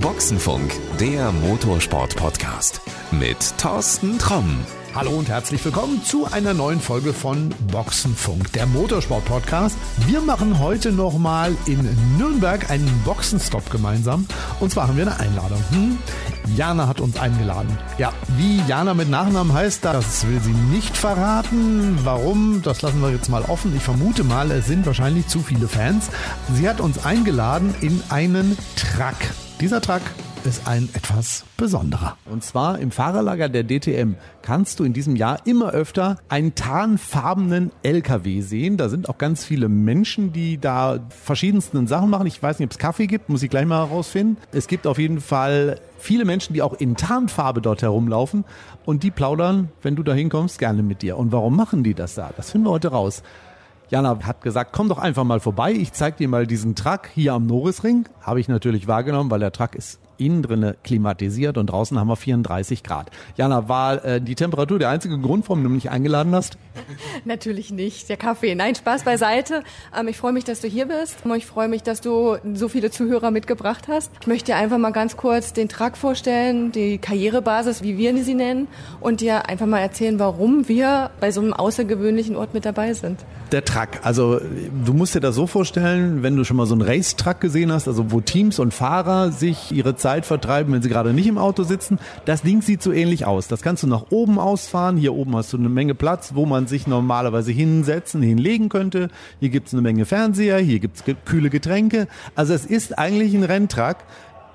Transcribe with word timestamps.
Boxenfunk, 0.00 0.72
der 0.98 1.32
Motorsport-Podcast 1.32 2.80
mit 3.10 3.36
Thorsten 3.58 4.18
Tromm. 4.18 4.64
Hallo 4.92 5.12
und 5.12 5.28
herzlich 5.28 5.64
willkommen 5.64 6.02
zu 6.02 6.26
einer 6.26 6.52
neuen 6.52 6.80
Folge 6.80 7.12
von 7.12 7.54
Boxenfunk, 7.70 8.52
der 8.54 8.66
Motorsport-Podcast. 8.66 9.78
Wir 10.08 10.20
machen 10.20 10.58
heute 10.58 10.90
nochmal 10.90 11.56
in 11.66 11.88
Nürnberg 12.18 12.68
einen 12.70 12.90
Boxenstopp 13.04 13.70
gemeinsam. 13.70 14.26
Und 14.58 14.72
zwar 14.72 14.88
haben 14.88 14.96
wir 14.96 15.06
eine 15.06 15.20
Einladung. 15.20 15.62
Hm? 15.70 15.98
Jana 16.56 16.88
hat 16.88 17.00
uns 17.00 17.16
eingeladen. 17.20 17.78
Ja, 17.98 18.12
wie 18.36 18.60
Jana 18.66 18.94
mit 18.94 19.08
Nachnamen 19.08 19.52
heißt, 19.52 19.84
das 19.84 20.26
will 20.26 20.40
sie 20.40 20.50
nicht 20.50 20.96
verraten. 20.96 21.96
Warum? 22.02 22.60
Das 22.62 22.82
lassen 22.82 23.00
wir 23.00 23.12
jetzt 23.12 23.28
mal 23.28 23.42
offen. 23.42 23.72
Ich 23.76 23.84
vermute 23.84 24.24
mal, 24.24 24.50
es 24.50 24.66
sind 24.66 24.86
wahrscheinlich 24.86 25.28
zu 25.28 25.38
viele 25.38 25.68
Fans. 25.68 26.10
Sie 26.52 26.68
hat 26.68 26.80
uns 26.80 27.04
eingeladen 27.04 27.76
in 27.80 28.02
einen 28.08 28.58
Truck. 28.74 29.14
Dieser 29.60 29.80
Truck 29.80 30.02
ist 30.46 30.66
ein 30.66 30.88
etwas 30.94 31.44
besonderer. 31.56 32.16
Und 32.30 32.42
zwar 32.42 32.78
im 32.78 32.90
Fahrerlager 32.90 33.48
der 33.48 33.64
DTM 33.64 34.14
kannst 34.42 34.80
du 34.80 34.84
in 34.84 34.92
diesem 34.92 35.16
Jahr 35.16 35.46
immer 35.46 35.70
öfter 35.70 36.16
einen 36.28 36.54
tarnfarbenen 36.54 37.72
LKW 37.82 38.40
sehen. 38.40 38.76
Da 38.76 38.88
sind 38.88 39.08
auch 39.08 39.18
ganz 39.18 39.44
viele 39.44 39.68
Menschen, 39.68 40.32
die 40.32 40.58
da 40.58 41.00
verschiedensten 41.08 41.86
Sachen 41.86 42.10
machen. 42.10 42.26
Ich 42.26 42.42
weiß 42.42 42.58
nicht, 42.58 42.66
ob 42.66 42.72
es 42.72 42.78
Kaffee 42.78 43.06
gibt, 43.06 43.28
muss 43.28 43.42
ich 43.42 43.50
gleich 43.50 43.66
mal 43.66 43.86
herausfinden. 43.86 44.36
Es 44.52 44.66
gibt 44.66 44.86
auf 44.86 44.98
jeden 44.98 45.20
Fall 45.20 45.80
viele 45.98 46.24
Menschen, 46.24 46.54
die 46.54 46.62
auch 46.62 46.74
in 46.74 46.96
Tarnfarbe 46.96 47.60
dort 47.60 47.82
herumlaufen 47.82 48.44
und 48.86 49.02
die 49.02 49.10
plaudern, 49.10 49.68
wenn 49.82 49.96
du 49.96 50.02
da 50.02 50.14
hinkommst, 50.14 50.58
gerne 50.58 50.82
mit 50.82 51.02
dir. 51.02 51.18
Und 51.18 51.32
warum 51.32 51.56
machen 51.56 51.84
die 51.84 51.94
das 51.94 52.14
da? 52.14 52.30
Das 52.36 52.50
finden 52.50 52.66
wir 52.66 52.72
heute 52.72 52.88
raus. 52.88 53.22
Jana 53.90 54.20
hat 54.22 54.40
gesagt, 54.42 54.72
komm 54.72 54.88
doch 54.88 54.98
einfach 54.98 55.24
mal 55.24 55.40
vorbei. 55.40 55.72
Ich 55.72 55.92
zeig 55.92 56.16
dir 56.16 56.28
mal 56.28 56.46
diesen 56.46 56.76
Truck 56.76 57.08
hier 57.12 57.34
am 57.34 57.46
Norrisring. 57.46 58.08
Habe 58.22 58.38
ich 58.38 58.48
natürlich 58.48 58.86
wahrgenommen, 58.86 59.30
weil 59.32 59.40
der 59.40 59.50
Truck 59.50 59.74
ist 59.74 59.98
innen 60.20 60.42
drinne 60.42 60.76
klimatisiert 60.84 61.58
und 61.58 61.66
draußen 61.66 61.98
haben 61.98 62.08
wir 62.08 62.16
34 62.16 62.82
Grad. 62.82 63.10
Jana, 63.36 63.68
war 63.68 64.04
äh, 64.04 64.20
die 64.20 64.34
Temperatur 64.34 64.78
der 64.78 64.90
einzige 64.90 65.18
Grund, 65.18 65.48
warum 65.48 65.62
du 65.62 65.70
mich 65.70 65.90
eingeladen 65.90 66.34
hast? 66.34 66.58
Natürlich 67.24 67.70
nicht, 67.70 68.08
der 68.08 68.16
Kaffee. 68.16 68.54
Nein, 68.54 68.74
Spaß 68.74 69.04
beiseite. 69.04 69.62
Ähm, 69.98 70.08
ich 70.08 70.16
freue 70.16 70.32
mich, 70.32 70.44
dass 70.44 70.60
du 70.60 70.68
hier 70.68 70.86
bist. 70.86 71.18
Ich 71.36 71.46
freue 71.46 71.68
mich, 71.68 71.82
dass 71.82 72.00
du 72.00 72.36
so 72.54 72.68
viele 72.68 72.90
Zuhörer 72.90 73.30
mitgebracht 73.30 73.88
hast. 73.88 74.10
Ich 74.20 74.26
möchte 74.26 74.52
dir 74.52 74.56
einfach 74.56 74.78
mal 74.78 74.90
ganz 74.90 75.16
kurz 75.16 75.52
den 75.52 75.68
Truck 75.68 75.96
vorstellen, 75.96 76.72
die 76.72 76.98
Karrierebasis, 76.98 77.82
wie 77.82 77.96
wir 77.96 78.10
sie 78.24 78.34
nennen, 78.34 78.68
und 79.00 79.20
dir 79.20 79.48
einfach 79.48 79.66
mal 79.66 79.80
erzählen, 79.80 80.18
warum 80.18 80.68
wir 80.68 81.10
bei 81.20 81.30
so 81.30 81.40
einem 81.40 81.52
außergewöhnlichen 81.52 82.36
Ort 82.36 82.54
mit 82.54 82.64
dabei 82.64 82.92
sind. 82.92 83.20
Der 83.52 83.64
Truck, 83.64 83.88
also 84.02 84.40
du 84.84 84.92
musst 84.92 85.14
dir 85.14 85.20
das 85.20 85.34
so 85.34 85.46
vorstellen, 85.46 86.22
wenn 86.22 86.36
du 86.36 86.44
schon 86.44 86.56
mal 86.56 86.66
so 86.66 86.74
einen 86.74 86.82
Race-Truck 86.82 87.40
gesehen 87.40 87.72
hast, 87.72 87.88
also 87.88 88.12
wo 88.12 88.20
Teams 88.20 88.58
und 88.58 88.72
Fahrer 88.72 89.32
sich 89.32 89.72
ihre 89.72 89.96
Zeit 89.96 90.09
vertreiben, 90.26 90.72
wenn 90.72 90.82
sie 90.82 90.88
gerade 90.88 91.12
nicht 91.12 91.26
im 91.26 91.38
Auto 91.38 91.62
sitzen, 91.62 91.98
das 92.24 92.42
Ding 92.42 92.62
sieht 92.62 92.82
so 92.82 92.92
ähnlich 92.92 93.26
aus. 93.26 93.48
Das 93.48 93.62
kannst 93.62 93.82
du 93.82 93.86
nach 93.86 94.06
oben 94.10 94.38
ausfahren. 94.38 94.96
Hier 94.96 95.14
oben 95.14 95.36
hast 95.36 95.52
du 95.52 95.56
eine 95.56 95.68
Menge 95.68 95.94
Platz, 95.94 96.32
wo 96.34 96.46
man 96.46 96.66
sich 96.66 96.86
normalerweise 96.86 97.52
hinsetzen, 97.52 98.22
hinlegen 98.22 98.68
könnte. 98.68 99.08
Hier 99.40 99.50
gibt's 99.50 99.72
eine 99.72 99.82
Menge 99.82 100.04
Fernseher, 100.04 100.58
hier 100.58 100.80
gibt's 100.80 101.04
kühle 101.24 101.50
Getränke. 101.50 102.08
Also 102.34 102.54
es 102.54 102.66
ist 102.66 102.98
eigentlich 102.98 103.34
ein 103.34 103.44
Renntruck. 103.44 103.96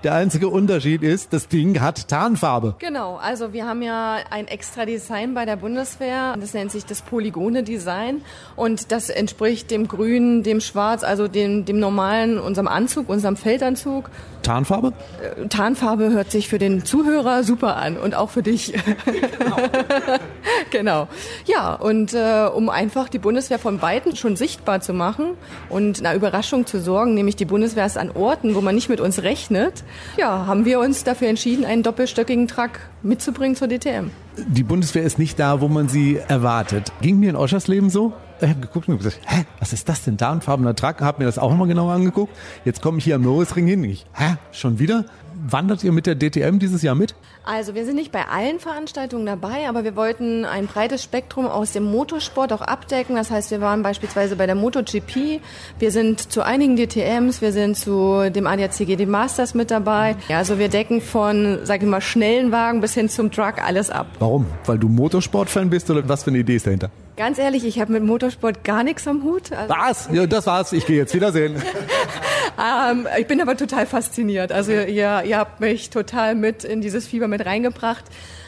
Der 0.06 0.14
einzige 0.14 0.50
Unterschied 0.50 1.02
ist, 1.02 1.34
das 1.34 1.48
Ding 1.48 1.82
hat 1.82 2.08
Tarnfarbe. 2.10 2.76
Genau, 2.78 3.16
also 3.16 3.54
wir 3.54 3.66
haben 3.66 3.82
ja 3.82 4.18
ein 4.30 4.48
extra 4.48 4.86
Design 4.86 5.34
bei 5.34 5.46
der 5.46 5.56
Bundeswehr. 5.56 6.36
Das 6.40 6.54
nennt 6.54 6.72
sich 6.72 6.86
das 6.86 7.02
Polygone 7.02 7.64
Design 7.64 8.22
und 8.56 8.92
das 8.92 9.10
entspricht 9.10 9.72
dem 9.72 9.88
Grün, 9.88 10.44
dem 10.44 10.62
Schwarz, 10.62 11.04
also 11.04 11.28
dem, 11.28 11.66
dem 11.66 11.80
normalen, 11.80 12.38
unserem 12.38 12.68
Anzug, 12.68 13.10
unserem 13.10 13.36
Feldanzug. 13.36 14.12
Tarnfarbe? 14.44 14.94
Äh, 15.24 15.48
Tarnfarbe 15.48 16.12
hört 16.12 16.30
sich 16.30 16.50
für 16.50 16.60
den 16.60 16.86
Zuhörer 16.86 17.44
super 17.44 17.78
an 17.78 17.98
und 17.98 18.14
auch 18.14 18.30
für 18.30 18.44
dich. 18.44 18.74
Genau. 19.40 19.58
genau. 20.72 21.08
Ja, 21.46 21.74
und 21.74 22.14
äh, 22.14 22.48
um 22.54 22.70
einfach 22.70 23.10
die 23.10 23.18
Bundeswehr 23.18 23.58
von 23.58 23.82
Weitem 23.82 24.16
schon 24.16 24.36
sichtbar 24.36 24.82
zu 24.82 24.94
machen 24.94 25.32
und 25.70 26.00
einer 26.00 26.14
Überraschung 26.14 26.68
zu 26.68 26.80
sorgen, 26.80 27.16
nämlich 27.16 27.36
die 27.36 27.46
Bundeswehr 27.46 27.88
ist 27.88 27.98
an 27.98 28.12
Orten, 28.12 28.54
wo 28.54 28.62
man 28.62 28.76
nicht 28.76 28.88
mit 28.88 29.02
uns 29.02 29.24
rechnet, 29.24 29.84
ja, 30.18 30.46
haben 30.46 30.66
wir 30.66 30.80
uns 30.80 31.04
dafür 31.04 31.28
entschieden, 31.28 31.66
einen 31.66 31.84
doppelstöckigen 31.84 32.48
Truck 32.48 32.80
mitzubringen 33.04 33.56
zur 33.56 33.68
DTM. 33.68 34.12
Die 34.38 34.64
Bundeswehr 34.64 35.04
ist 35.04 35.20
nicht 35.20 35.40
da, 35.40 35.62
wo 35.62 35.68
man 35.68 35.88
sie 35.88 36.20
erwartet. 36.28 36.92
Ging 37.02 37.20
mir 37.20 37.30
in 37.30 37.36
Oschersleben 37.36 37.90
so? 37.90 38.14
Ich 38.42 38.50
habe 38.50 38.60
geguckt 38.60 38.90
und 38.90 38.98
gesagt, 38.98 39.20
hä, 39.26 39.46
was 39.60 39.72
ist 39.72 39.88
das 39.88 40.04
denn? 40.04 40.18
Tarnfarbener 40.18 40.76
Truck, 40.76 41.00
habe 41.00 41.20
mir 41.20 41.26
das 41.26 41.40
auch 41.40 41.50
nochmal 41.52 41.68
genauer 41.68 41.94
angeguckt. 41.94 42.36
Jetzt 42.66 42.82
komme 42.82 42.98
ich 42.98 43.06
hier 43.06 43.16
am 43.16 43.22
Norrisring 43.22 43.66
hin. 43.66 43.84
Ich, 43.86 44.06
hä, 44.14 44.36
schon 44.52 44.78
wieder? 44.78 45.06
Wandert 45.48 45.84
ihr 45.84 45.92
mit 45.92 46.08
der 46.08 46.16
DTM 46.16 46.58
dieses 46.58 46.82
Jahr 46.82 46.96
mit? 46.96 47.14
Also 47.44 47.76
wir 47.76 47.86
sind 47.86 47.96
nicht 47.96 48.12
bei 48.12 48.28
allen 48.28 48.60
Veranstaltungen 48.60 49.28
dabei, 49.28 49.70
aber 49.70 49.84
wir 49.84 49.96
wollten 49.96 50.44
ein 50.44 50.66
breites 50.66 51.04
Spektrum 51.04 51.46
aus 51.46 51.72
dem 51.72 51.84
Motorsport 51.84 52.52
auch 52.52 52.62
abdecken. 52.62 53.16
Das 53.16 53.30
heißt, 53.30 53.52
wir 53.52 53.62
waren 53.62 53.84
beispielsweise 53.84 54.36
bei 54.36 54.48
der 54.48 54.56
MotoGP, 54.56 55.42
wir 55.78 55.92
sind 55.92 56.32
zu 56.32 56.42
einigen 56.42 56.76
DTMs, 56.76 57.42
wir 57.42 57.52
sind 57.52 57.78
zu 57.78 58.32
dem 58.32 58.48
ADAC 58.48 58.88
GD 58.88 59.06
Masters 59.06 59.54
mit 59.54 59.70
dabei. 59.70 60.16
Ja, 60.30 60.40
also 60.40 60.58
wir 60.58 60.70
decken 60.70 61.00
von, 61.00 61.60
sag 61.64 61.84
ich 61.84 61.88
mal, 61.88 62.02
schnellen 62.02 62.52
Wagen 62.52 62.82
bis 62.82 62.96
hin 62.96 63.08
zum 63.08 63.32
Truck 63.32 63.64
alles 63.64 63.92
ab. 63.92 64.08
Warum? 64.18 64.48
Weil 64.66 64.80
du 64.80 64.90
Motorsportfan 64.90 65.70
bist 65.70 65.92
oder 65.92 66.10
was 66.10 66.24
für 66.24 66.32
eine 66.32 66.40
Idee 66.40 66.56
ist 66.56 66.66
dahinter? 66.66 66.90
Ganz 67.18 67.38
ehrlich, 67.40 67.66
ich 67.66 67.80
habe 67.80 67.94
mit 67.94 68.04
Motorsport 68.04 68.66
gar 68.66 68.84
nichts 68.84 69.08
am 69.08 69.24
Hut. 69.24 69.52
Also 69.54 69.74
was? 69.74 70.10
Ja, 70.12 70.26
das 70.26 70.48
war's. 70.48 70.74
Ich 70.74 70.86
gehe 70.86 70.98
jetzt 70.98 71.14
wiedersehen. 71.14 71.56
ähm, 72.92 73.08
ich 73.18 73.28
bin 73.28 73.40
aber 73.40 73.56
total 73.56 73.86
fasziniert. 73.86 74.52
Also 74.52 74.74
ihr, 74.74 75.24
ihr 75.24 75.38
habt 75.38 75.62
mich 75.62 75.90
total 75.90 76.36
mit 76.36 76.66
in 76.66 76.82
dieses 76.82 77.08
Fieber 77.08 77.30
mit 77.30 77.46
reingebracht. 77.46 78.04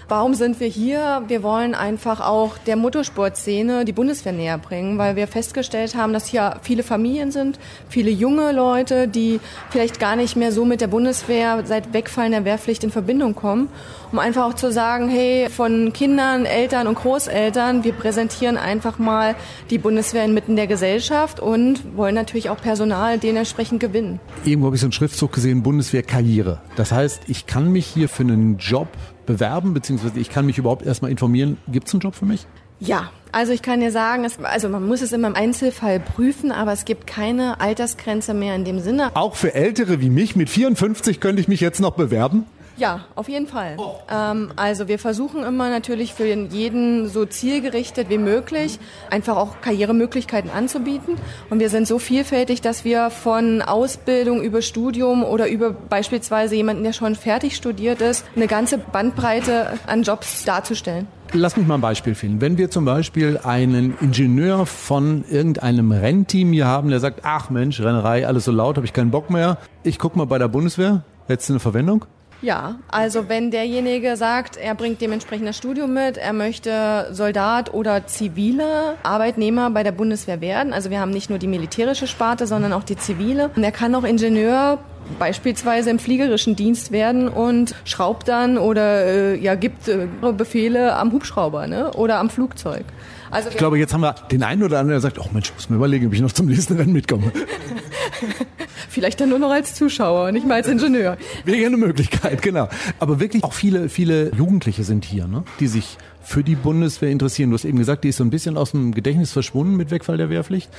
Warum 0.09 0.35
sind 0.35 0.61
wir 0.61 0.67
hier? 0.69 1.23
Wir 1.27 1.43
wollen 1.43 1.75
einfach 1.75 2.21
auch 2.21 2.57
der 2.59 2.77
Motorsportszene 2.77 3.83
die 3.83 3.91
Bundeswehr 3.91 4.31
näher 4.31 4.57
bringen, 4.57 4.97
weil 4.97 5.17
wir 5.17 5.27
festgestellt 5.27 5.95
haben, 5.95 6.13
dass 6.13 6.27
hier 6.27 6.61
viele 6.61 6.83
Familien 6.83 7.33
sind, 7.33 7.59
viele 7.89 8.09
junge 8.09 8.53
Leute, 8.53 9.09
die 9.09 9.41
vielleicht 9.69 9.99
gar 9.99 10.15
nicht 10.15 10.37
mehr 10.37 10.53
so 10.53 10.63
mit 10.63 10.79
der 10.79 10.87
Bundeswehr 10.87 11.61
seit 11.65 11.91
Wegfallen 11.91 12.31
der 12.31 12.45
Wehrpflicht 12.45 12.85
in 12.85 12.89
Verbindung 12.89 13.35
kommen, 13.35 13.67
um 14.13 14.19
einfach 14.19 14.45
auch 14.45 14.53
zu 14.53 14.71
sagen, 14.71 15.09
hey, 15.09 15.49
von 15.49 15.91
Kindern, 15.91 16.45
Eltern 16.45 16.87
und 16.87 16.95
Großeltern, 16.95 17.83
wir 17.83 17.91
präsentieren 17.91 18.55
einfach 18.55 18.99
mal 18.99 19.35
die 19.69 19.77
Bundeswehr 19.77 20.23
inmitten 20.23 20.55
der 20.55 20.67
Gesellschaft 20.67 21.41
und 21.41 21.97
wollen 21.97 22.15
natürlich 22.15 22.49
auch 22.49 22.61
Personal 22.61 23.17
dementsprechend 23.17 23.81
gewinnen. 23.81 24.21
Irgendwo 24.45 24.67
habe 24.67 24.77
ich 24.77 24.81
so 24.81 24.85
einen 24.85 24.93
Schriftzug 24.93 25.33
gesehen, 25.33 25.63
Bundeswehr 25.63 26.01
Karriere. 26.01 26.61
Das 26.77 26.93
heißt, 26.93 27.23
ich 27.27 27.45
kann 27.45 27.73
mich 27.73 27.85
hier 27.85 28.07
für 28.07 28.23
einen 28.23 28.57
Job 28.57 28.87
bewerben, 29.27 29.75
beziehungsweise 29.75 30.19
ich 30.19 30.31
kann 30.31 30.47
mich 30.47 30.57
überhaupt 30.57 30.83
erstmal 30.83 31.11
informieren, 31.11 31.57
gibt 31.67 31.87
es 31.87 31.93
einen 31.93 32.01
Job 32.01 32.15
für 32.15 32.25
mich? 32.25 32.47
Ja, 32.79 33.11
also 33.31 33.53
ich 33.53 33.61
kann 33.61 33.79
dir 33.79 33.91
sagen, 33.91 34.23
es, 34.23 34.39
also 34.39 34.69
man 34.69 34.87
muss 34.87 35.01
es 35.01 35.11
immer 35.11 35.27
im 35.27 35.35
Einzelfall 35.35 35.99
prüfen, 35.99 36.51
aber 36.51 36.73
es 36.73 36.85
gibt 36.85 37.07
keine 37.07 37.59
Altersgrenze 37.59 38.33
mehr 38.33 38.55
in 38.55 38.65
dem 38.65 38.79
Sinne. 38.79 39.15
Auch 39.15 39.35
für 39.35 39.53
Ältere 39.53 40.01
wie 40.01 40.09
mich 40.09 40.35
mit 40.35 40.49
54 40.49 41.19
könnte 41.19 41.41
ich 41.41 41.47
mich 41.47 41.59
jetzt 41.59 41.79
noch 41.79 41.91
bewerben? 41.95 42.45
Ja, 42.77 43.05
auf 43.15 43.27
jeden 43.27 43.47
Fall. 43.47 43.75
Oh. 43.77 43.95
Ähm, 44.09 44.51
also 44.55 44.87
wir 44.87 44.99
versuchen 44.99 45.43
immer 45.43 45.69
natürlich 45.69 46.13
für 46.13 46.27
jeden 46.27 47.09
so 47.09 47.25
zielgerichtet 47.25 48.09
wie 48.09 48.19
möglich 48.19 48.79
einfach 49.09 49.35
auch 49.35 49.61
Karrieremöglichkeiten 49.61 50.51
anzubieten. 50.51 51.15
Und 51.49 51.59
wir 51.59 51.69
sind 51.69 51.87
so 51.87 51.97
vielfältig, 51.97 52.61
dass 52.61 52.85
wir 52.85 53.09
von 53.09 53.63
Ausbildung 53.63 54.43
über 54.43 54.61
Studium 54.61 55.23
oder 55.23 55.49
über 55.49 55.71
beispielsweise 55.71 56.55
jemanden, 56.55 56.83
der 56.83 56.93
schon 56.93 57.15
fertig 57.15 57.55
studiert 57.55 57.99
ist, 58.01 58.23
eine 58.35 58.45
ganze 58.45 58.77
Bandbreite 58.77 59.73
an 59.87 60.03
Jobs 60.03 60.45
darzustellen. 60.45 61.07
Lass 61.33 61.57
mich 61.57 61.67
mal 61.67 61.75
ein 61.75 61.81
Beispiel 61.81 62.15
finden. 62.15 62.41
Wenn 62.41 62.57
wir 62.57 62.69
zum 62.69 62.85
Beispiel 62.85 63.39
einen 63.43 63.97
Ingenieur 63.99 64.65
von 64.65 65.25
irgendeinem 65.29 65.91
Rennteam 65.91 66.53
hier 66.53 66.67
haben, 66.67 66.89
der 66.89 66.99
sagt, 66.99 67.21
ach 67.23 67.49
Mensch, 67.49 67.81
Rennerei, 67.81 68.25
alles 68.25 68.45
so 68.45 68.51
laut, 68.51 68.77
habe 68.77 68.85
ich 68.85 68.93
keinen 68.93 69.11
Bock 69.11 69.29
mehr. 69.29 69.57
Ich 69.83 69.99
guck 69.99 70.15
mal 70.15 70.25
bei 70.25 70.37
der 70.37 70.47
Bundeswehr, 70.47 71.03
hättest 71.27 71.49
du 71.49 71.53
eine 71.53 71.59
Verwendung? 71.59 72.05
Ja, 72.41 72.75
also 72.89 73.29
wenn 73.29 73.49
derjenige 73.49 74.15
sagt, 74.15 74.57
er 74.57 74.75
bringt 74.75 75.01
dementsprechend 75.01 75.47
das 75.47 75.57
Studium 75.57 75.93
mit, 75.93 76.17
er 76.17 76.33
möchte 76.33 77.07
Soldat 77.11 77.73
oder 77.73 78.05
zivile 78.05 78.95
Arbeitnehmer 79.01 79.71
bei 79.71 79.83
der 79.83 79.91
Bundeswehr 79.91 80.39
werden. 80.39 80.71
Also 80.71 80.91
wir 80.91 80.99
haben 80.99 81.11
nicht 81.11 81.29
nur 81.29 81.39
die 81.39 81.47
militärische 81.47 82.05
Sparte, 82.05 82.45
sondern 82.45 82.73
auch 82.73 82.83
die 82.83 82.97
zivile. 82.97 83.49
Und 83.55 83.63
er 83.63 83.71
kann 83.71 83.95
auch 83.95 84.03
Ingenieur 84.03 84.77
beispielsweise 85.19 85.89
im 85.89 85.99
fliegerischen 85.99 86.55
Dienst 86.55 86.91
werden 86.91 87.27
und 87.27 87.75
schraubt 87.85 88.27
dann 88.27 88.57
oder 88.57 89.05
äh, 89.05 89.39
ja 89.39 89.55
gibt 89.55 89.87
äh, 89.87 90.07
Befehle 90.35 90.95
am 90.95 91.11
Hubschrauber 91.11 91.67
ne? 91.67 91.91
oder 91.93 92.19
am 92.19 92.29
Flugzeug. 92.29 92.85
Also 93.29 93.49
ich 93.49 93.57
glaube, 93.57 93.77
jetzt 93.77 93.93
haben 93.93 94.01
wir 94.01 94.15
den 94.31 94.43
einen 94.43 94.63
oder 94.63 94.79
anderen, 94.79 95.01
der 95.01 95.01
sagt, 95.01 95.19
oh 95.19 95.29
Mensch, 95.33 95.49
ich 95.49 95.55
muss 95.55 95.69
mir 95.69 95.75
überlegen, 95.75 96.07
ob 96.07 96.13
ich 96.13 96.21
noch 96.21 96.31
zum 96.31 96.45
nächsten 96.45 96.77
Rennen 96.77 96.93
mitkomme. 96.93 97.31
Vielleicht 98.89 99.19
dann 99.19 99.29
nur 99.29 99.39
noch 99.39 99.51
als 99.51 99.75
Zuschauer, 99.75 100.31
nicht 100.31 100.47
mal 100.47 100.55
als 100.55 100.67
Ingenieur. 100.67 101.17
Wäre 101.43 101.57
ja 101.57 101.67
eine 101.67 101.77
Möglichkeit, 101.77 102.41
genau. 102.41 102.69
Aber 102.99 103.19
wirklich 103.19 103.43
auch 103.43 103.53
viele, 103.53 103.89
viele 103.89 104.33
Jugendliche 104.33 104.83
sind 104.83 105.03
hier, 105.03 105.27
ne? 105.27 105.43
die 105.59 105.67
sich 105.67 105.97
für 106.23 106.43
die 106.43 106.55
Bundeswehr 106.55 107.09
interessieren. 107.09 107.49
Du 107.49 107.55
hast 107.55 107.65
eben 107.65 107.77
gesagt, 107.77 108.03
die 108.03 108.09
ist 108.09 108.17
so 108.17 108.23
ein 108.23 108.29
bisschen 108.29 108.57
aus 108.57 108.71
dem 108.71 108.93
Gedächtnis 108.93 109.31
verschwunden 109.31 109.75
mit 109.75 109.91
Wegfall 109.91 110.17
der 110.17 110.29
Wehrpflicht. 110.29 110.69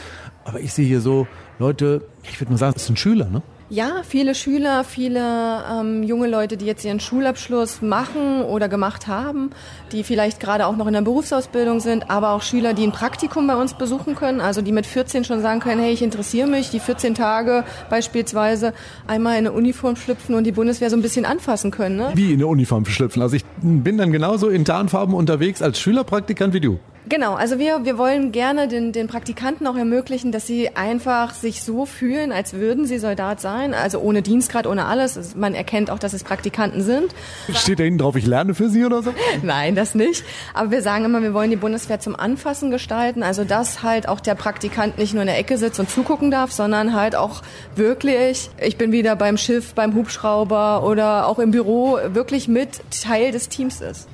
Aber 0.45 0.61
ich 0.61 0.73
sehe 0.73 0.87
hier 0.87 1.01
so 1.01 1.27
Leute, 1.59 2.03
ich 2.25 2.41
würde 2.41 2.53
mal 2.53 2.59
sagen, 2.59 2.75
das 2.75 2.87
sind 2.87 2.99
Schüler, 2.99 3.29
ne? 3.29 3.43
Ja, 3.71 4.03
viele 4.03 4.35
Schüler, 4.35 4.83
viele 4.83 5.63
ähm, 5.71 6.03
junge 6.03 6.27
Leute, 6.27 6.57
die 6.57 6.65
jetzt 6.65 6.87
ihren 6.87 7.01
Schulabschluss 7.01 7.83
machen 7.83 8.41
oder 8.41 8.67
gemacht 8.67 9.09
haben, 9.09 9.51
die 9.93 10.05
vielleicht 10.05 10.41
gerade 10.41 10.65
auch 10.65 10.75
noch 10.75 10.87
in 10.87 10.95
der 10.95 11.03
Berufsausbildung 11.03 11.81
sind, 11.81 12.11
aber 12.11 12.31
auch 12.31 12.41
Schüler, 12.41 12.73
die 12.73 12.85
ein 12.85 12.93
Praktikum 12.93 13.47
bei 13.47 13.57
uns 13.57 13.75
besuchen 13.75 14.15
können, 14.15 14.41
also 14.41 14.63
die 14.63 14.73
mit 14.73 14.87
14 14.87 15.25
schon 15.25 15.43
sagen 15.43 15.61
können, 15.61 15.83
hey, 15.83 15.93
ich 15.93 16.01
interessiere 16.01 16.49
mich, 16.49 16.71
die 16.71 16.81
14 16.81 17.15
Tage 17.15 17.63
beispielsweise 17.91 18.73
einmal 19.07 19.35
in 19.35 19.47
eine 19.47 19.53
Uniform 19.53 19.97
schlüpfen 19.97 20.35
und 20.35 20.45
die 20.45 20.53
Bundeswehr 20.53 20.89
so 20.89 20.97
ein 20.97 21.03
bisschen 21.03 21.27
anfassen 21.27 21.71
können. 21.71 21.97
Ne? 21.97 22.13
Wie 22.15 22.33
in 22.33 22.39
eine 22.39 22.47
Uniform 22.47 22.87
schlüpfen? 22.87 23.21
Also 23.21 23.37
ich 23.37 23.45
bin 23.61 23.99
dann 23.99 24.13
genauso 24.13 24.49
in 24.49 24.65
Tarnfarben 24.65 25.15
unterwegs 25.15 25.61
als 25.61 25.79
Schülerpraktikant 25.79 26.55
wie 26.55 26.61
du. 26.61 26.79
Genau, 27.09 27.35
also 27.35 27.59
wir, 27.59 27.85
wir 27.85 27.97
wollen 27.97 28.33
gerne 28.33 28.69
den, 28.69 28.93
den 28.93 29.07
Praktikanten 29.07 29.67
auch 29.67 29.77
ermöglichen, 29.77 30.31
dass 30.31 30.47
sie 30.47 30.77
einfach 30.77 31.33
sich 31.33 31.63
so 31.63 31.87
fühlen, 31.87 32.33
als 32.33 32.53
würden 32.53 32.87
sie 32.87 32.99
Soldat 32.99 33.41
sein, 33.41 33.73
also 33.73 34.01
ohne 34.01 34.21
Dienstgrad, 34.21 34.67
ohne 34.67 34.85
alles. 34.85 35.35
Man 35.35 35.55
erkennt 35.55 35.91
auch, 35.91 35.99
dass 35.99 36.13
es 36.13 36.23
Praktikanten 36.23 36.83
sind. 36.83 37.15
Steht 37.55 37.79
da 37.79 37.85
hinten 37.85 37.99
drauf, 37.99 38.17
ich 38.17 38.27
lerne 38.27 38.55
für 38.55 38.69
sie 38.69 38.85
oder 38.85 39.03
so? 39.03 39.15
Nein, 39.43 39.75
das 39.75 39.95
nicht. 39.95 40.25
Aber 40.53 40.71
wir 40.71 40.83
sagen 40.83 41.07
immer, 41.07 41.23
wir 41.23 41.33
wollen 41.33 41.51
die 41.51 41.57
Bundeswehr 41.57 41.99
zum 41.99 42.15
Anfassen 42.15 42.71
gestalten, 42.71 43.23
also 43.23 43.45
dass 43.45 43.83
halt 43.83 44.07
auch 44.09 44.21
der 44.21 44.35
Praktikant 44.35 44.99
nicht 44.99 45.15
nur 45.15 45.23
in 45.23 45.29
der 45.29 45.39
Ecke 45.39 45.57
sitzt 45.57 45.81
und 45.81 45.89
zugucken 45.89 46.31
darf, 46.31 46.53
sondern 46.53 46.95
halt 46.95 47.17
auch 47.17 47.43
wirklich, 47.75 48.51
ich 48.61 48.77
bin 48.77 48.93
wieder 48.93 49.17
beim 49.17 49.39
Schiff, 49.39 49.73
beim 49.73 49.95
Hubschrauber 49.95 50.85
oder 50.85 51.27
auch 51.27 51.39
im 51.39 51.53
Büro, 51.53 51.99
wirklich 52.09 52.49
mit 52.49 52.81
Teil 52.91 53.33
des 53.33 53.49
Teams 53.49 53.81
ist. 53.81 54.09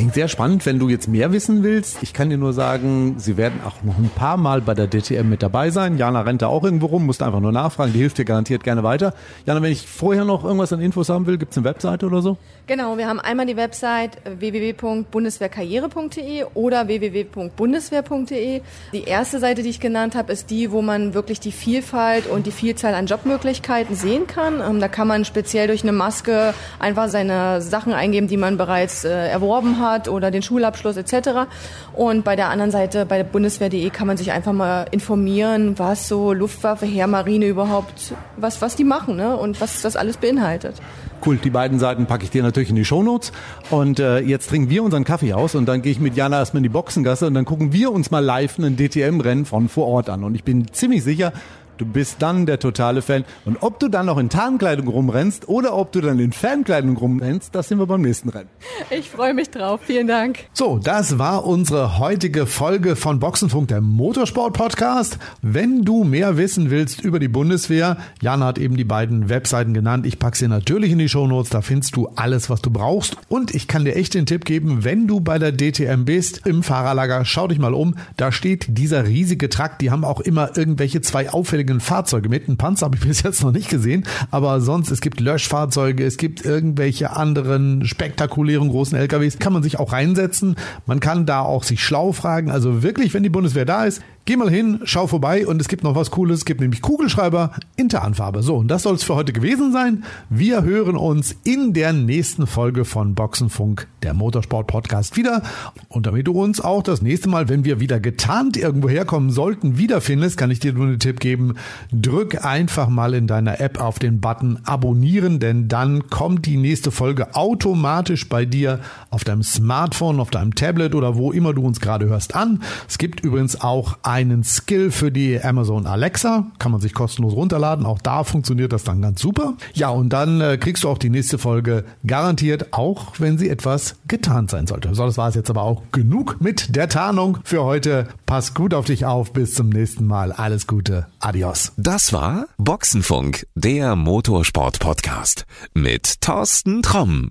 Klingt 0.00 0.14
sehr 0.14 0.28
spannend, 0.28 0.64
wenn 0.64 0.78
du 0.78 0.88
jetzt 0.88 1.08
mehr 1.08 1.30
wissen 1.30 1.62
willst. 1.62 2.02
Ich 2.02 2.14
kann 2.14 2.30
dir 2.30 2.38
nur 2.38 2.54
sagen, 2.54 3.16
sie 3.18 3.36
werden 3.36 3.60
auch 3.66 3.82
noch 3.82 3.98
ein 3.98 4.08
paar 4.08 4.38
Mal 4.38 4.62
bei 4.62 4.72
der 4.72 4.88
DTM 4.88 5.28
mit 5.28 5.42
dabei 5.42 5.68
sein. 5.68 5.98
Jana 5.98 6.22
rennt 6.22 6.40
da 6.40 6.46
auch 6.46 6.64
irgendwo 6.64 6.86
rum, 6.86 7.04
musst 7.04 7.22
einfach 7.22 7.40
nur 7.40 7.52
nachfragen, 7.52 7.92
die 7.92 7.98
hilft 7.98 8.16
dir 8.16 8.24
garantiert 8.24 8.64
gerne 8.64 8.82
weiter. 8.82 9.12
Jana, 9.44 9.60
wenn 9.60 9.72
ich 9.72 9.86
vorher 9.86 10.24
noch 10.24 10.42
irgendwas 10.42 10.72
an 10.72 10.80
Infos 10.80 11.10
haben 11.10 11.26
will, 11.26 11.36
gibt 11.36 11.52
es 11.52 11.58
eine 11.58 11.66
Webseite 11.66 12.06
oder 12.06 12.22
so? 12.22 12.38
Genau, 12.66 12.96
wir 12.96 13.08
haben 13.08 13.20
einmal 13.20 13.44
die 13.44 13.58
Website 13.58 14.12
www.bundeswehrkarriere.de 14.24 16.46
oder 16.54 16.88
www.bundeswehr.de. 16.88 18.62
Die 18.94 19.02
erste 19.02 19.38
Seite, 19.38 19.62
die 19.62 19.68
ich 19.68 19.80
genannt 19.80 20.14
habe, 20.14 20.32
ist 20.32 20.48
die, 20.48 20.72
wo 20.72 20.80
man 20.80 21.12
wirklich 21.12 21.40
die 21.40 21.52
Vielfalt 21.52 22.26
und 22.26 22.46
die 22.46 22.52
Vielzahl 22.52 22.94
an 22.94 23.04
Jobmöglichkeiten 23.04 23.94
sehen 23.94 24.26
kann. 24.26 24.62
Ähm, 24.66 24.80
da 24.80 24.88
kann 24.88 25.08
man 25.08 25.26
speziell 25.26 25.66
durch 25.66 25.82
eine 25.82 25.92
Maske 25.92 26.54
einfach 26.78 27.10
seine 27.10 27.60
Sachen 27.60 27.92
eingeben, 27.92 28.28
die 28.28 28.38
man 28.38 28.56
bereits 28.56 29.04
äh, 29.04 29.28
erworben 29.28 29.78
hat 29.78 29.89
oder 30.08 30.30
den 30.30 30.42
Schulabschluss 30.42 30.96
etc. 30.96 31.46
Und 31.92 32.24
bei 32.24 32.36
der 32.36 32.48
anderen 32.48 32.70
Seite, 32.70 33.06
bei 33.06 33.16
der 33.16 33.24
Bundeswehr.de, 33.24 33.90
kann 33.90 34.06
man 34.06 34.16
sich 34.16 34.32
einfach 34.32 34.52
mal 34.52 34.86
informieren, 34.90 35.78
was 35.78 36.08
so 36.08 36.32
Luftwaffe, 36.32 36.86
Heer, 36.86 37.06
Marine 37.06 37.46
überhaupt, 37.46 38.14
was, 38.36 38.62
was 38.62 38.76
die 38.76 38.84
machen 38.84 39.16
ne? 39.16 39.36
und 39.36 39.60
was 39.60 39.82
das 39.82 39.96
alles 39.96 40.16
beinhaltet. 40.16 40.76
Cool, 41.24 41.36
die 41.36 41.50
beiden 41.50 41.78
Seiten 41.78 42.06
packe 42.06 42.24
ich 42.24 42.30
dir 42.30 42.42
natürlich 42.42 42.70
in 42.70 42.76
die 42.76 42.84
Shownotes. 42.84 43.32
Und 43.70 44.00
äh, 44.00 44.20
jetzt 44.20 44.48
trinken 44.48 44.70
wir 44.70 44.82
unseren 44.82 45.04
Kaffee 45.04 45.34
aus 45.34 45.54
und 45.54 45.66
dann 45.66 45.82
gehe 45.82 45.92
ich 45.92 46.00
mit 46.00 46.16
Jana 46.16 46.38
erstmal 46.38 46.60
in 46.60 46.62
die 46.62 46.70
Boxengasse 46.70 47.26
und 47.26 47.34
dann 47.34 47.44
gucken 47.44 47.72
wir 47.72 47.92
uns 47.92 48.10
mal 48.10 48.24
live 48.24 48.58
einen 48.58 48.76
DTM-Rennen 48.76 49.44
von 49.44 49.68
vor 49.68 49.86
Ort 49.86 50.08
an. 50.08 50.24
Und 50.24 50.34
ich 50.34 50.44
bin 50.44 50.72
ziemlich 50.72 51.04
sicher, 51.04 51.32
Du 51.80 51.86
bist 51.86 52.16
dann 52.18 52.44
der 52.44 52.58
totale 52.58 53.00
Fan. 53.00 53.24
Und 53.46 53.62
ob 53.62 53.80
du 53.80 53.88
dann 53.88 54.04
noch 54.04 54.18
in 54.18 54.28
Tarnkleidung 54.28 54.86
rumrennst 54.86 55.48
oder 55.48 55.74
ob 55.74 55.92
du 55.92 56.02
dann 56.02 56.18
in 56.18 56.30
Fankleidung 56.30 56.94
rumrennst, 56.94 57.54
das 57.54 57.68
sehen 57.68 57.78
wir 57.78 57.86
beim 57.86 58.02
nächsten 58.02 58.28
Rennen. 58.28 58.50
Ich 58.90 59.08
freue 59.08 59.32
mich 59.32 59.48
drauf. 59.48 59.80
Vielen 59.82 60.06
Dank. 60.06 60.40
So, 60.52 60.78
das 60.78 61.18
war 61.18 61.46
unsere 61.46 61.98
heutige 61.98 62.44
Folge 62.44 62.96
von 62.96 63.18
Boxenfunk, 63.18 63.68
der 63.68 63.80
Motorsport-Podcast. 63.80 65.18
Wenn 65.40 65.82
du 65.86 66.04
mehr 66.04 66.36
wissen 66.36 66.68
willst 66.68 67.00
über 67.00 67.18
die 67.18 67.28
Bundeswehr, 67.28 67.96
Jan 68.20 68.44
hat 68.44 68.58
eben 68.58 68.76
die 68.76 68.84
beiden 68.84 69.30
Webseiten 69.30 69.72
genannt. 69.72 70.04
Ich 70.04 70.18
packe 70.18 70.36
sie 70.36 70.48
natürlich 70.48 70.92
in 70.92 70.98
die 70.98 71.08
Shownotes. 71.08 71.48
Da 71.48 71.62
findest 71.62 71.96
du 71.96 72.08
alles, 72.14 72.50
was 72.50 72.60
du 72.60 72.70
brauchst. 72.70 73.16
Und 73.30 73.54
ich 73.54 73.68
kann 73.68 73.86
dir 73.86 73.96
echt 73.96 74.12
den 74.12 74.26
Tipp 74.26 74.44
geben, 74.44 74.84
wenn 74.84 75.06
du 75.06 75.20
bei 75.20 75.38
der 75.38 75.52
DTM 75.52 76.04
bist, 76.04 76.46
im 76.46 76.62
Fahrerlager, 76.62 77.24
schau 77.24 77.48
dich 77.48 77.58
mal 77.58 77.72
um. 77.72 77.94
Da 78.18 78.32
steht 78.32 78.66
dieser 78.76 79.06
riesige 79.06 79.48
Trakt. 79.48 79.80
Die 79.80 79.90
haben 79.90 80.04
auch 80.04 80.20
immer 80.20 80.58
irgendwelche 80.58 81.00
zwei 81.00 81.30
auffälligen 81.30 81.69
eigenen 81.70 81.80
Fahrzeuge 81.80 82.28
mit. 82.28 82.48
Einen 82.48 82.56
Panzer 82.56 82.86
habe 82.86 82.96
ich 82.96 83.02
bis 83.06 83.22
jetzt 83.22 83.42
noch 83.42 83.52
nicht 83.52 83.68
gesehen, 83.68 84.04
aber 84.30 84.60
sonst, 84.60 84.90
es 84.90 85.00
gibt 85.00 85.20
Löschfahrzeuge, 85.20 86.04
es 86.04 86.16
gibt 86.16 86.44
irgendwelche 86.44 87.16
anderen 87.16 87.86
spektakulären 87.86 88.68
großen 88.68 88.98
LKWs, 88.98 89.38
kann 89.38 89.52
man 89.52 89.62
sich 89.62 89.78
auch 89.78 89.92
reinsetzen. 89.92 90.56
Man 90.86 91.00
kann 91.00 91.26
da 91.26 91.40
auch 91.40 91.62
sich 91.62 91.82
schlau 91.82 92.12
fragen. 92.12 92.50
Also 92.50 92.82
wirklich, 92.82 93.14
wenn 93.14 93.22
die 93.22 93.28
Bundeswehr 93.28 93.64
da 93.64 93.84
ist, 93.84 94.02
Geh 94.26 94.36
mal 94.36 94.50
hin, 94.50 94.80
schau 94.84 95.06
vorbei 95.06 95.46
und 95.46 95.60
es 95.60 95.66
gibt 95.66 95.82
noch 95.82 95.94
was 95.94 96.10
Cooles. 96.10 96.40
Es 96.40 96.44
gibt 96.44 96.60
nämlich 96.60 96.82
Kugelschreiber 96.82 97.52
in 97.76 97.88
Tarnfarbe. 97.88 98.42
So, 98.42 98.56
und 98.56 98.68
das 98.68 98.82
soll 98.82 98.94
es 98.94 99.02
für 99.02 99.14
heute 99.14 99.32
gewesen 99.32 99.72
sein. 99.72 100.04
Wir 100.28 100.62
hören 100.62 100.96
uns 100.96 101.34
in 101.42 101.72
der 101.72 101.94
nächsten 101.94 102.46
Folge 102.46 102.84
von 102.84 103.14
Boxenfunk, 103.14 103.88
der 104.02 104.12
Motorsport-Podcast, 104.12 105.16
wieder. 105.16 105.42
Und 105.88 106.06
damit 106.06 106.26
du 106.26 106.32
uns 106.32 106.60
auch 106.60 106.82
das 106.82 107.00
nächste 107.00 107.30
Mal, 107.30 107.48
wenn 107.48 107.64
wir 107.64 107.80
wieder 107.80 107.98
getarnt 107.98 108.58
irgendwo 108.58 108.90
herkommen 108.90 109.30
sollten, 109.30 109.78
wiederfindest, 109.78 110.36
kann 110.36 110.50
ich 110.50 110.60
dir 110.60 110.74
nur 110.74 110.86
einen 110.86 111.00
Tipp 111.00 111.18
geben. 111.18 111.54
Drück 111.90 112.44
einfach 112.44 112.90
mal 112.90 113.14
in 113.14 113.26
deiner 113.26 113.60
App 113.60 113.80
auf 113.80 113.98
den 113.98 114.20
Button 114.20 114.60
Abonnieren, 114.64 115.40
denn 115.40 115.66
dann 115.66 116.10
kommt 116.10 116.44
die 116.44 116.58
nächste 116.58 116.90
Folge 116.90 117.34
automatisch 117.34 118.28
bei 118.28 118.44
dir 118.44 118.80
auf 119.08 119.24
deinem 119.24 119.42
Smartphone, 119.42 120.20
auf 120.20 120.30
deinem 120.30 120.54
Tablet 120.54 120.94
oder 120.94 121.16
wo 121.16 121.32
immer 121.32 121.54
du 121.54 121.66
uns 121.66 121.80
gerade 121.80 122.06
hörst 122.06 122.36
an. 122.36 122.62
Es 122.86 122.98
gibt 122.98 123.20
übrigens 123.20 123.60
auch 123.60 123.98
einen 124.10 124.42
Skill 124.42 124.90
für 124.90 125.12
die 125.12 125.40
Amazon 125.40 125.86
Alexa. 125.86 126.46
Kann 126.58 126.72
man 126.72 126.80
sich 126.80 126.94
kostenlos 126.94 127.34
runterladen. 127.34 127.86
Auch 127.86 128.00
da 128.00 128.24
funktioniert 128.24 128.72
das 128.72 128.82
dann 128.82 129.00
ganz 129.00 129.20
super. 129.20 129.54
Ja, 129.72 129.90
und 129.90 130.08
dann 130.10 130.40
äh, 130.40 130.58
kriegst 130.58 130.82
du 130.82 130.88
auch 130.88 130.98
die 130.98 131.10
nächste 131.10 131.38
Folge 131.38 131.84
garantiert, 132.04 132.72
auch 132.72 133.20
wenn 133.20 133.38
sie 133.38 133.48
etwas 133.48 133.96
getarnt 134.08 134.50
sein 134.50 134.66
sollte. 134.66 134.92
So, 134.94 135.06
das 135.06 135.16
war 135.16 135.28
es 135.28 135.36
jetzt 135.36 135.48
aber 135.48 135.62
auch 135.62 135.82
genug 135.92 136.40
mit 136.40 136.74
der 136.74 136.88
Tarnung 136.88 137.38
für 137.44 137.62
heute. 137.62 138.08
Pass 138.26 138.54
gut 138.54 138.74
auf 138.74 138.86
dich 138.86 139.06
auf. 139.06 139.32
Bis 139.32 139.54
zum 139.54 139.68
nächsten 139.68 140.06
Mal. 140.06 140.32
Alles 140.32 140.66
Gute. 140.66 141.06
Adios. 141.20 141.72
Das 141.76 142.12
war 142.12 142.46
Boxenfunk, 142.58 143.46
der 143.54 143.94
Motorsport-Podcast 143.94 145.46
mit 145.72 146.20
Thorsten 146.20 146.82
Tromm. 146.82 147.30